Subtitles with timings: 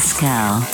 [0.00, 0.64] Pascal.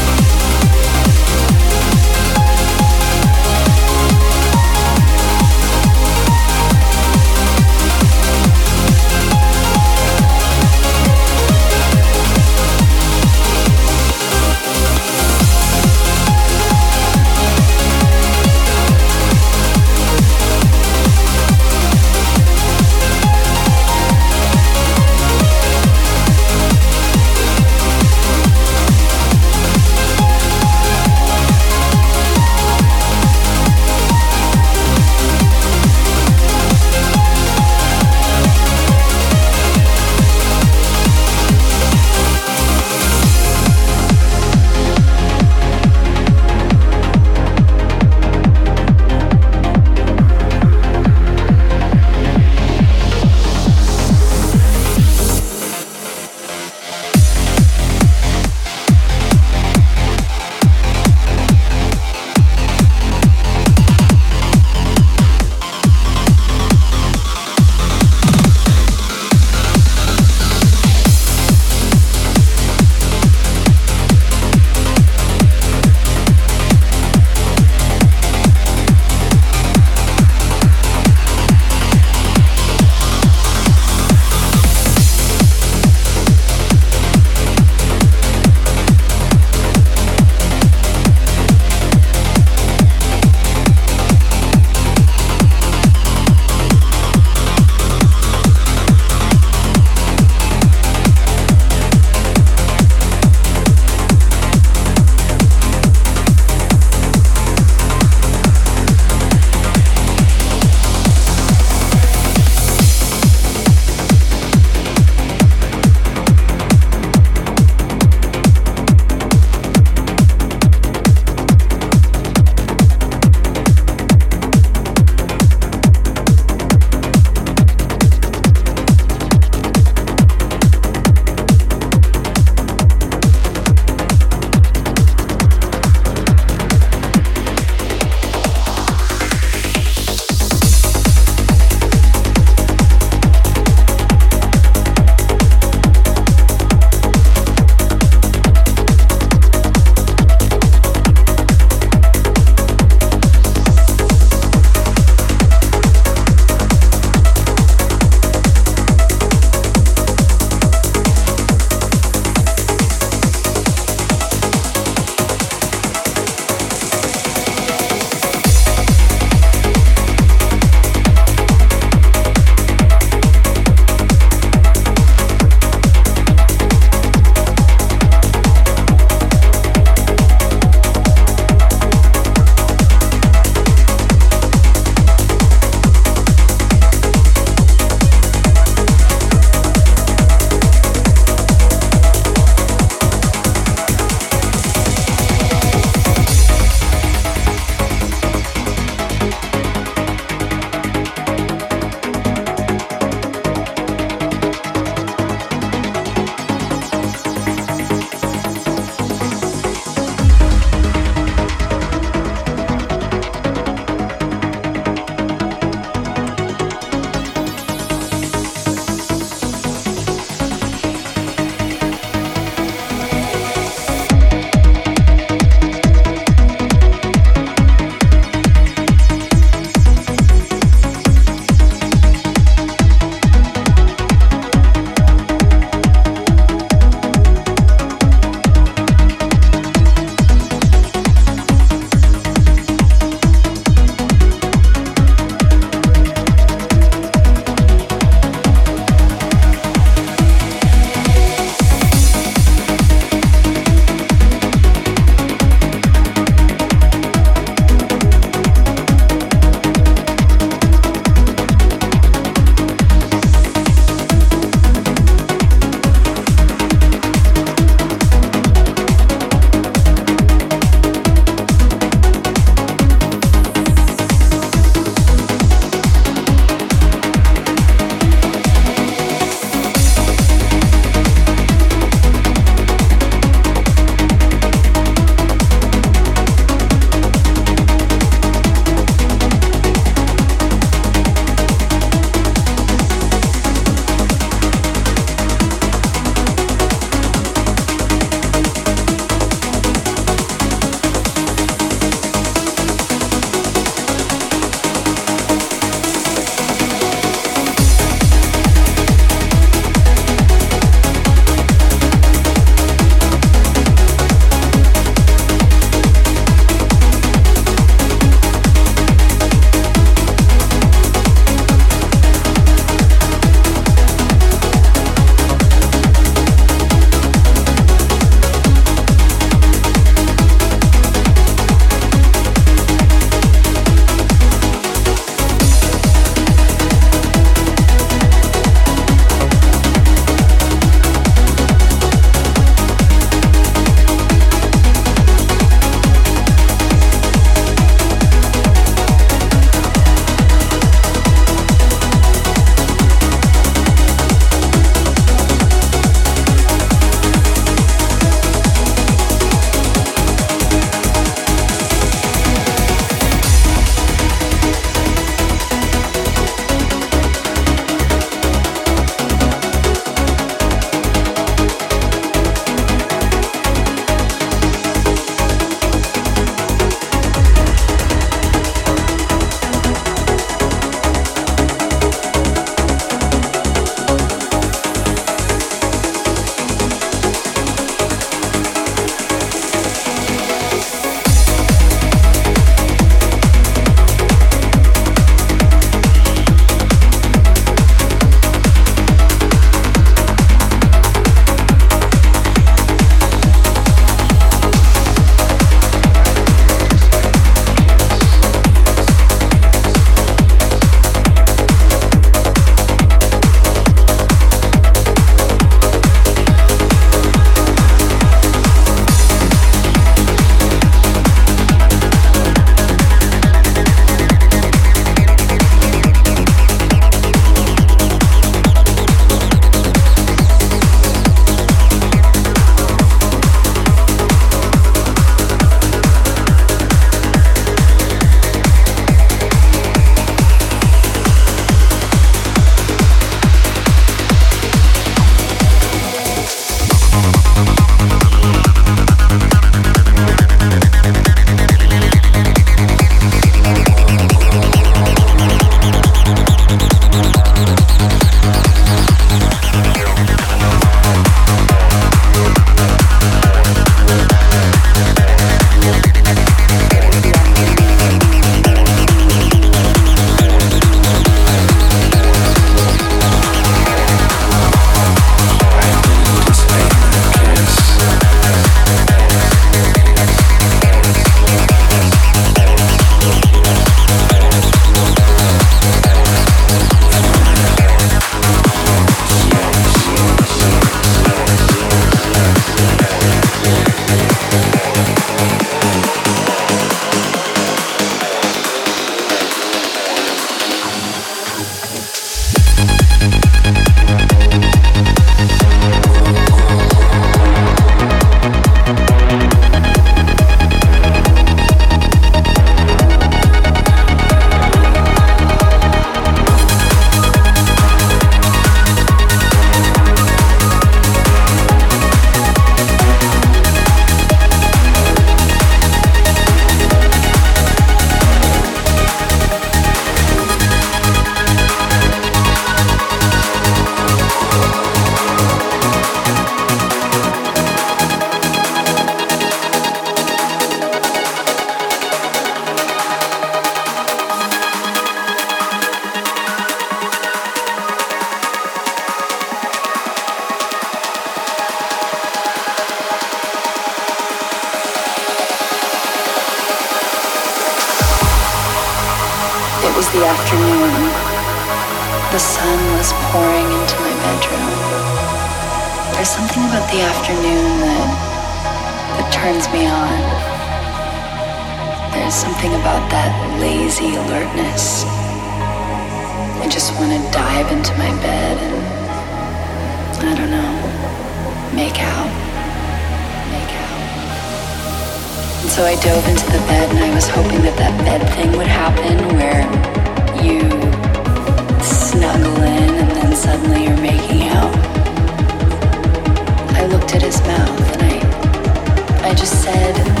[599.41, 600.00] Said,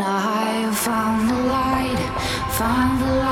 [0.00, 1.98] I found the light,
[2.58, 3.25] found the light.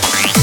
[0.00, 0.37] Bye.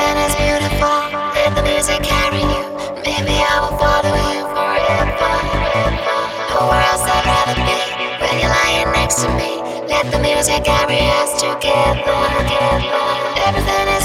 [0.00, 0.98] heaven is beautiful.
[1.36, 2.62] Let the music carry you.
[3.04, 5.32] Maybe I will follow you forever.
[6.50, 7.78] Nowhere else I'd rather be.
[8.20, 9.60] When you're lying next to me,
[9.92, 12.16] let the music carry us together.
[12.40, 13.04] together.
[13.46, 13.99] Everything is